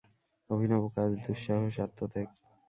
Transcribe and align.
অভিনব 0.49 0.83
কাজ, 0.95 1.09
দুঃসাহস, 1.23 1.75
আত্মত্যাগ। 1.79 2.27